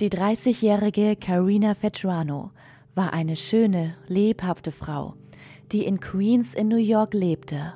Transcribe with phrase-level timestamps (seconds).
[0.00, 2.52] Die 30-jährige Carina Vetrano
[2.94, 5.14] war eine schöne, lebhafte Frau,
[5.72, 7.74] die in Queens in New York lebte.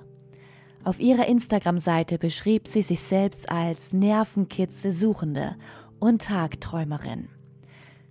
[0.84, 5.56] Auf ihrer Instagram-Seite beschrieb sie sich selbst als Nervenkitzel-Suchende
[5.98, 7.28] und Tagträumerin.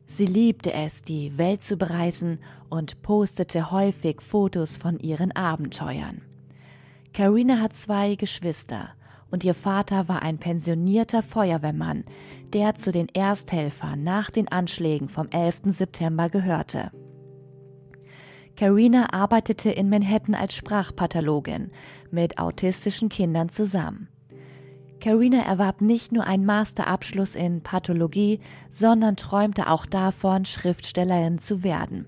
[0.07, 2.39] Sie liebte es, die Welt zu bereisen
[2.69, 6.21] und postete häufig Fotos von ihren Abenteuern.
[7.13, 8.89] Carina hat zwei Geschwister
[9.31, 12.03] und ihr Vater war ein pensionierter Feuerwehrmann,
[12.53, 15.61] der zu den Ersthelfern nach den Anschlägen vom 11.
[15.65, 16.91] September gehörte.
[18.55, 21.71] Carina arbeitete in Manhattan als Sprachpathologin
[22.11, 24.09] mit autistischen Kindern zusammen.
[24.99, 28.39] Carina erwarb nicht nur einen Masterabschluss in Pathologie,
[28.69, 32.05] sondern träumte auch davon, Schriftstellerin zu werden.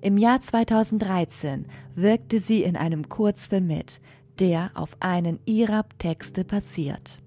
[0.00, 4.00] Im Jahr 2013 wirkte sie in einem Kurzfilm mit,
[4.38, 7.18] der auf einen ihrer Texte basiert.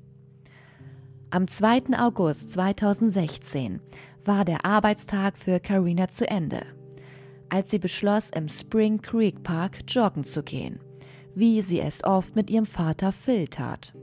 [1.29, 1.97] Am 2.
[1.97, 3.81] August 2016
[4.23, 6.61] war der Arbeitstag für Carina zu Ende,
[7.49, 10.79] als sie beschloss, im Spring Creek Park joggen zu gehen,
[11.35, 13.93] wie sie es oft mit ihrem Vater Phil tat.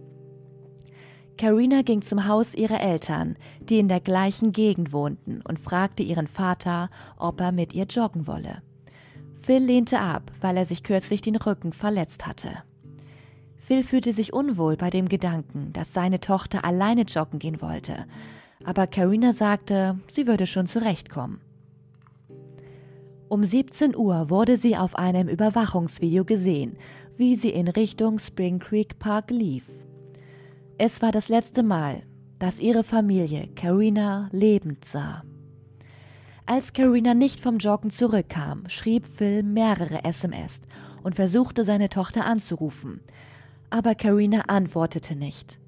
[1.36, 6.27] Carina ging zum Haus ihrer Eltern, die in der gleichen Gegend wohnten, und fragte ihren
[6.28, 8.62] Vater, ob er mit ihr joggen wolle.
[9.34, 12.62] Phil lehnte ab, weil er sich kürzlich den Rücken verletzt hatte.
[13.65, 18.05] Phil fühlte sich unwohl bei dem Gedanken, dass seine Tochter alleine joggen gehen wollte,
[18.62, 21.41] aber Carina sagte, sie würde schon zurechtkommen.
[23.31, 26.77] Um 17 Uhr wurde sie auf einem Überwachungsvideo gesehen,
[27.17, 29.65] wie sie in Richtung Spring Creek Park lief.
[30.77, 32.03] Es war das letzte Mal,
[32.39, 35.23] dass ihre Familie Carina lebend sah.
[36.45, 40.61] Als Carina nicht vom Joggen zurückkam, schrieb Phil mehrere SMS
[41.03, 43.01] und versuchte seine Tochter anzurufen,
[43.75, 45.58] aber Carina antwortete nicht.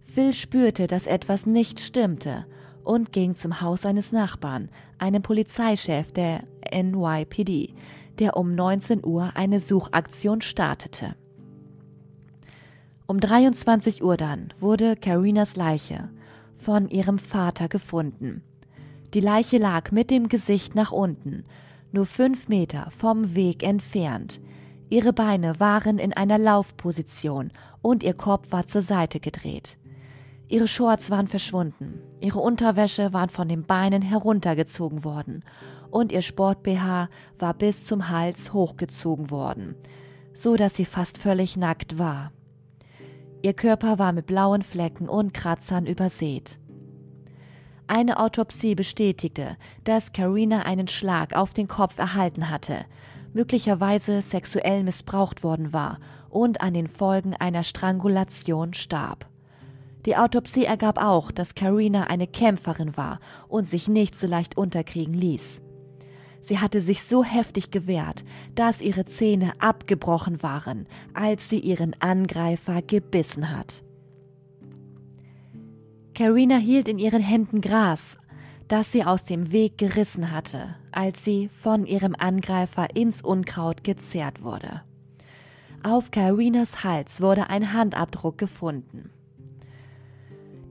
[0.00, 2.46] Phil spürte, dass etwas nicht stimmte
[2.82, 7.74] und ging zum Haus seines Nachbarn, einem Polizeichef der NYPD,
[8.18, 11.14] der um 19 Uhr eine Suchaktion startete.
[13.06, 16.08] Um 23 Uhr dann wurde Carinas Leiche
[16.54, 18.42] von ihrem Vater gefunden.
[19.12, 21.44] Die Leiche lag mit dem Gesicht nach unten,
[21.92, 24.40] nur fünf Meter vom Weg entfernt.
[24.92, 29.78] Ihre Beine waren in einer Laufposition und ihr Kopf war zur Seite gedreht.
[30.48, 35.46] Ihre Shorts waren verschwunden, ihre Unterwäsche waren von den Beinen heruntergezogen worden
[35.90, 37.08] und ihr Sport-BH
[37.38, 39.76] war bis zum Hals hochgezogen worden,
[40.34, 42.30] so dass sie fast völlig nackt war.
[43.40, 46.58] Ihr Körper war mit blauen Flecken und Kratzern übersät.
[47.86, 52.84] Eine Autopsie bestätigte, dass Carina einen Schlag auf den Kopf erhalten hatte,
[53.32, 55.98] möglicherweise sexuell missbraucht worden war
[56.28, 59.26] und an den Folgen einer Strangulation starb.
[60.06, 65.14] Die Autopsie ergab auch, dass Carina eine Kämpferin war und sich nicht so leicht unterkriegen
[65.14, 65.62] ließ.
[66.40, 68.24] Sie hatte sich so heftig gewehrt,
[68.56, 73.84] dass ihre Zähne abgebrochen waren, als sie ihren Angreifer gebissen hat.
[76.14, 78.18] Carina hielt in ihren Händen Gras,
[78.72, 84.42] das sie aus dem Weg gerissen hatte, als sie von ihrem Angreifer ins Unkraut gezerrt
[84.42, 84.80] wurde.
[85.82, 89.10] Auf Carinas Hals wurde ein Handabdruck gefunden.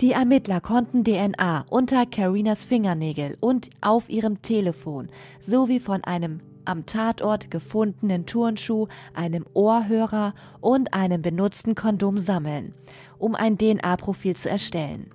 [0.02, 6.88] Die Ermittler konnten DNA unter Carinas Fingernägel und auf ihrem Telefon sowie von einem am
[6.88, 12.74] Tatort gefundenen Turnschuh, einem Ohrhörer und einem benutzten Kondom sammeln,
[13.20, 15.12] um ein DNA-Profil zu erstellen.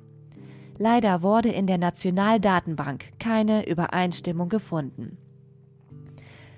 [0.78, 5.18] Leider wurde in der Nationaldatenbank keine Übereinstimmung gefunden.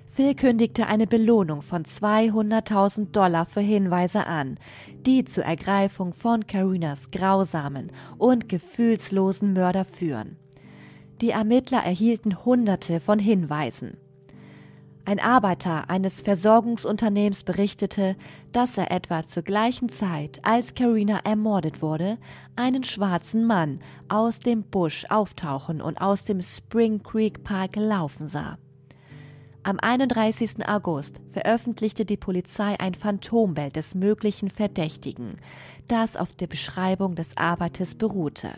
[0.05, 4.57] Phil kündigte eine Belohnung von 200.000 Dollar für Hinweise an,
[5.05, 10.35] die zur Ergreifung von Carinas grausamen und gefühlslosen Mörder führen.
[11.21, 13.97] Die Ermittler erhielten Hunderte von Hinweisen.
[15.09, 18.15] Ein Arbeiter eines Versorgungsunternehmens berichtete,
[18.51, 22.19] dass er etwa zur gleichen Zeit, als Carina ermordet wurde,
[22.55, 28.59] einen schwarzen Mann aus dem Busch auftauchen und aus dem Spring Creek Park laufen sah.
[29.63, 30.67] Am 31.
[30.67, 35.37] August veröffentlichte die Polizei ein Phantombild des möglichen Verdächtigen,
[35.87, 38.51] das auf der Beschreibung des Arbeiters beruhte.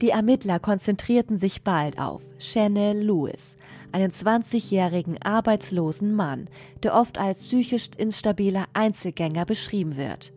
[0.00, 3.56] Die Ermittler konzentrierten sich bald auf Chanel Lewis,
[3.92, 6.48] einen 20-jährigen arbeitslosen Mann,
[6.82, 10.32] der oft als psychisch instabiler Einzelgänger beschrieben wird.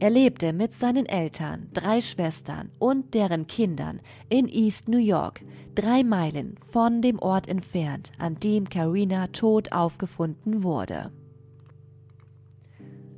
[0.00, 5.40] Er lebte mit seinen Eltern, drei Schwestern und deren Kindern in East New York,
[5.74, 11.10] drei Meilen von dem Ort entfernt, an dem Carina tot aufgefunden wurde.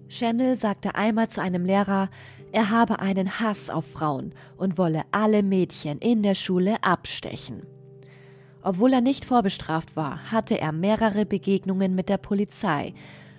[0.08, 2.08] Chanel sagte einmal zu einem Lehrer,
[2.50, 7.62] Er habe einen Hass auf Frauen und wolle alle Mädchen in der Schule abstechen.
[8.62, 12.94] Obwohl er nicht vorbestraft war, hatte er mehrere Begegnungen mit der Polizei,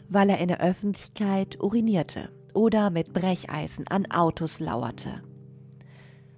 [0.09, 5.21] weil er in der Öffentlichkeit urinierte oder mit Brecheisen an Autos lauerte.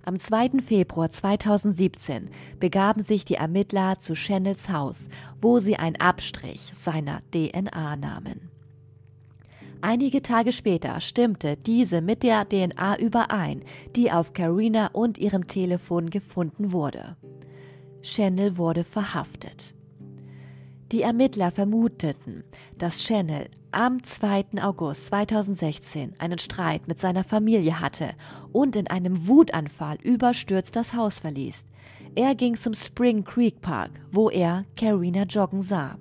[0.06, 0.62] Am 2.
[0.62, 5.07] Februar 2017 begaben sich die Ermittler zu Channels Haus,
[5.41, 8.50] wo sie einen Abstrich seiner DNA nahmen.
[9.79, 13.63] Einige Tage später stimmte diese mit der DNA überein,
[13.95, 17.15] die auf Carina und ihrem Telefon gefunden wurde.
[18.03, 19.73] Channel wurde verhaftet.
[20.91, 22.44] Die Ermittler vermuteten,
[22.77, 24.61] dass Channel am 2.
[24.61, 28.13] August 2016 einen Streit mit seiner Familie hatte
[28.51, 31.65] und in einem Wutanfall überstürzt das Haus verließ.
[32.13, 35.97] Er ging zum Spring Creek Park, wo er Carina joggen sah.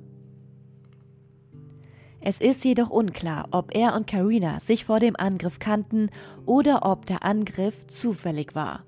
[2.21, 6.11] Es ist jedoch unklar, ob er und Carina sich vor dem Angriff kannten
[6.47, 8.85] oder ob der Angriff zufällig war.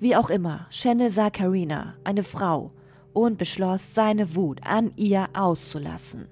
[0.00, 2.72] Wie auch immer, Channel sah Carina, eine Frau,
[3.12, 6.26] und beschloss, seine Wut an ihr auszulassen.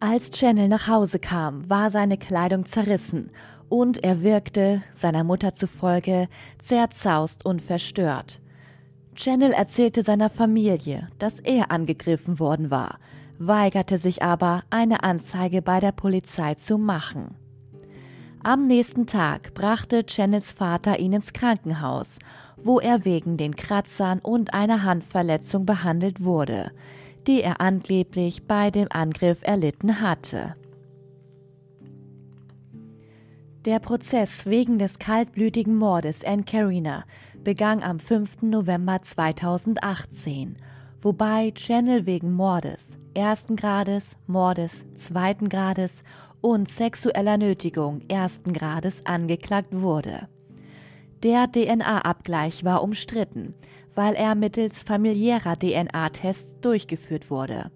[0.00, 3.30] Als Channel nach Hause kam, war seine Kleidung zerrissen
[3.68, 8.40] und er wirkte, seiner Mutter zufolge, zerzaust und verstört.
[9.14, 12.98] Channel erzählte seiner Familie, dass er angegriffen worden war,
[13.38, 17.34] weigerte sich aber, eine Anzeige bei der Polizei zu machen.
[18.46, 22.18] Am nächsten Tag brachte Channels Vater ihn ins Krankenhaus,
[22.58, 26.70] wo er wegen den Kratzern und einer Handverletzung behandelt wurde,
[27.26, 30.52] die er angeblich bei dem Angriff erlitten hatte.
[33.64, 37.04] Der Prozess wegen des kaltblütigen Mordes an Carina
[37.44, 38.42] begann am 5.
[38.42, 40.58] November 2018,
[41.00, 46.02] wobei Channel wegen Mordes, ersten Grades, Mordes, zweiten Grades
[46.44, 50.28] und sexueller Nötigung ersten Grades angeklagt wurde.
[51.22, 53.54] Der DNA-Abgleich war umstritten,
[53.94, 57.70] weil er mittels familiärer DNA-Tests durchgeführt wurde.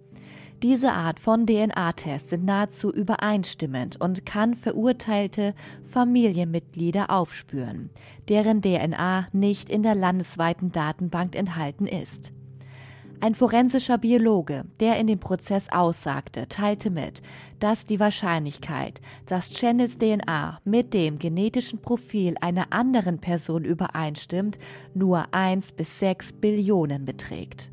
[0.63, 5.55] Diese Art von DNA-Tests sind nahezu übereinstimmend und kann verurteilte
[5.85, 7.89] Familienmitglieder aufspüren,
[8.29, 12.33] deren DNA nicht in der landesweiten Datenbank enthalten ist.
[13.21, 17.21] Ein forensischer Biologe, der in dem Prozess aussagte, teilte mit,
[17.59, 24.59] dass die Wahrscheinlichkeit, dass Channels DNA mit dem genetischen Profil einer anderen Person übereinstimmt,
[24.95, 27.73] nur 1 bis 6 Billionen beträgt.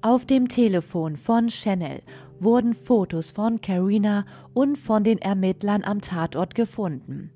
[0.00, 2.00] Auf dem Telefon von Chanel
[2.40, 7.30] wurden Fotos von Carina und von den Ermittlern am Tatort gefunden.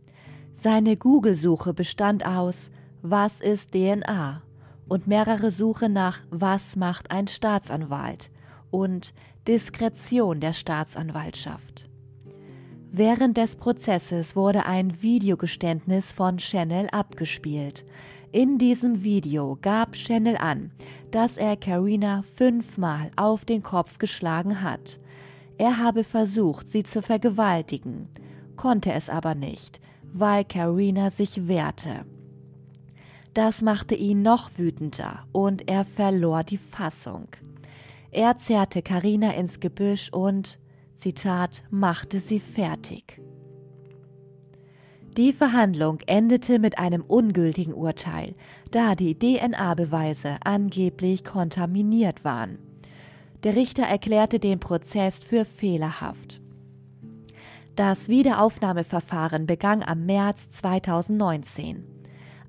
[0.55, 2.71] Seine Google-Suche bestand aus
[3.03, 4.45] Was ist DNA?
[4.88, 8.31] Und mehrere Suche nach Was macht ein Staatsanwalt
[8.71, 9.12] und
[9.47, 11.88] Diskretion der Staatsanwaltschaft.
[12.91, 17.85] Während des Prozesses wurde ein Videogeständnis von Chanel abgespielt.
[18.33, 20.73] In diesem Video gab Chanel an,
[21.11, 24.99] dass er Carina fünfmal auf den Kopf geschlagen hat.
[25.59, 28.09] Er habe versucht, sie zu vergewaltigen,
[28.56, 32.05] konnte es aber nicht, weil Carina sich wehrte.
[33.37, 37.29] Das machte ihn noch wütender und er verlor die Fassung.
[38.11, 40.59] Er zerrte Karina ins Gebüsch und,
[40.94, 43.21] Zitat, machte sie fertig.
[45.19, 48.34] Die Verhandlung endete mit einem ungültigen Urteil,
[48.70, 52.58] da die DNA-Beweise angeblich kontaminiert waren.
[53.44, 56.41] Der Richter erklärte den Prozess für fehlerhaft.
[57.75, 61.95] Das Wiederaufnahmeverfahren begann am März 2019.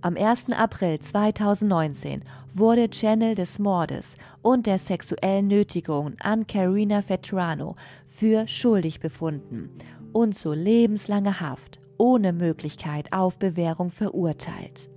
[0.02, 0.52] Am 1.
[0.52, 2.22] April 2019
[2.54, 7.76] wurde Channel des Mordes und der sexuellen Nötigung an Carina Vetrano
[8.06, 9.72] für schuldig befunden
[10.14, 14.88] und zu lebenslanger Haft ohne Möglichkeit auf Bewährung verurteilt.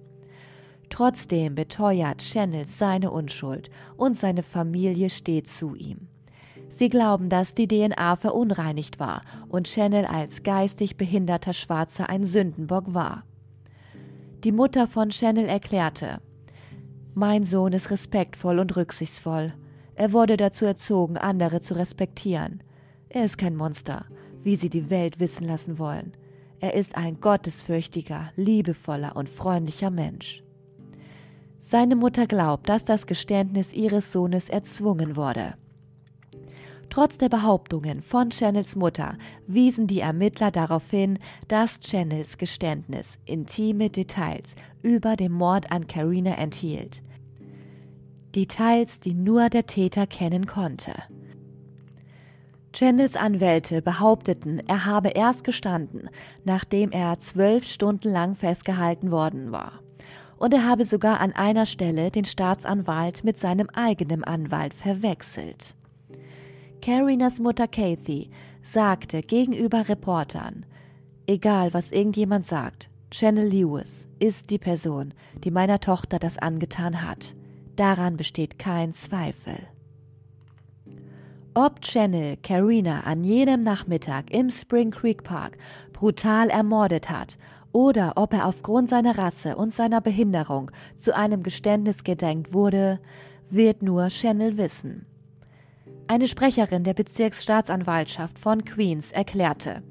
[0.90, 6.08] Trotzdem beteuert Channel seine Unschuld und seine Familie steht zu ihm.
[6.68, 12.92] Sie glauben, dass die DNA verunreinigt war und Channel als geistig behinderter Schwarzer ein Sündenbock
[12.92, 13.24] war.
[14.42, 16.20] Die Mutter von Channel erklärte,
[17.14, 19.52] mein Sohn ist respektvoll und rücksichtsvoll.
[19.94, 22.62] Er wurde dazu erzogen, andere zu respektieren.
[23.10, 24.06] Er ist kein Monster,
[24.42, 26.14] wie sie die Welt wissen lassen wollen.
[26.60, 30.42] Er ist ein gottesfürchtiger, liebevoller und freundlicher Mensch.
[31.58, 35.54] Seine Mutter glaubt, dass das Geständnis ihres Sohnes erzwungen wurde.
[36.90, 39.16] Trotz der Behauptungen von Channels Mutter
[39.46, 46.32] wiesen die Ermittler darauf hin, dass Channels Geständnis intime Details über den Mord an Carina
[46.32, 47.00] enthielt.
[48.34, 50.94] Details, die nur der Täter kennen konnte.
[52.72, 56.08] Chandels Anwälte behaupteten, er habe erst gestanden,
[56.44, 59.80] nachdem er zwölf Stunden lang festgehalten worden war.
[60.38, 65.76] Und er habe sogar an einer Stelle den Staatsanwalt mit seinem eigenen Anwalt verwechselt.
[66.80, 68.30] Carinas Mutter Kathy
[68.62, 70.64] sagte gegenüber Reportern,
[71.26, 75.12] egal was irgendjemand sagt, Channel Lewis ist die Person,
[75.44, 77.34] die meiner Tochter das angetan hat.
[77.76, 79.58] Daran besteht kein Zweifel.
[81.52, 85.58] Ob Channel Carina an jenem Nachmittag im Spring Creek Park
[85.92, 87.36] brutal ermordet hat
[87.72, 93.00] oder ob er aufgrund seiner Rasse und seiner Behinderung zu einem Geständnis gedenkt wurde,
[93.50, 95.04] wird nur Channel wissen.
[96.10, 99.84] Eine Sprecherin der Bezirksstaatsanwaltschaft von Queens erklärte,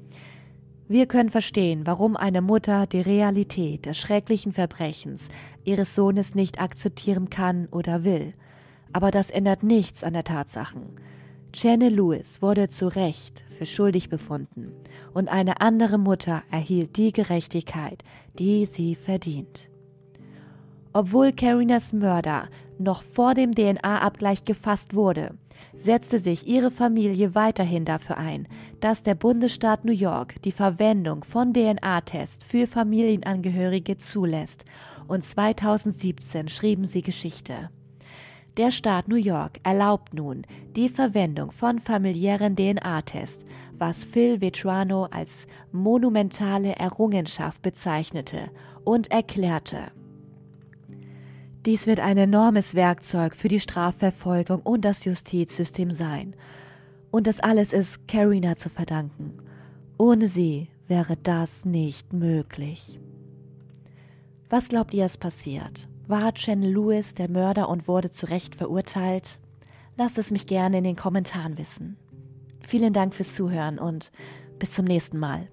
[0.86, 5.30] wir können verstehen, warum eine Mutter die Realität des schrecklichen Verbrechens
[5.64, 8.34] ihres Sohnes nicht akzeptieren kann oder will.
[8.92, 10.96] Aber das ändert nichts an der Tatsachen.
[11.54, 14.72] Jenny Lewis wurde zu Recht für schuldig befunden
[15.14, 18.04] und eine andere Mutter erhielt die Gerechtigkeit,
[18.38, 19.70] die sie verdient.
[20.92, 25.34] Obwohl Carinas Mörder noch vor dem DNA-Abgleich gefasst wurde,
[25.76, 28.48] setzte sich ihre Familie weiterhin dafür ein,
[28.80, 34.64] dass der Bundesstaat New York die Verwendung von DNA-Tests für Familienangehörige zulässt,
[35.06, 37.70] und 2017 schrieben sie Geschichte.
[38.56, 40.42] Der Staat New York erlaubt nun
[40.74, 43.44] die Verwendung von familiären DNA-Tests,
[43.78, 48.50] was Phil Vetrano als monumentale Errungenschaft bezeichnete
[48.84, 49.92] und erklärte.
[51.66, 56.34] Dies wird ein enormes Werkzeug für die Strafverfolgung und das Justizsystem sein.
[57.10, 59.34] Und das alles ist Carina zu verdanken.
[59.98, 62.98] Ohne sie wäre das nicht möglich.
[64.48, 65.86] Was glaubt ihr, ist passiert?
[66.08, 69.38] War Chen Lewis der Mörder und wurde zu Recht verurteilt?
[69.96, 71.98] Lasst es mich gerne in den Kommentaren wissen.
[72.66, 74.10] Vielen Dank fürs Zuhören und
[74.58, 75.48] bis zum nächsten Mal.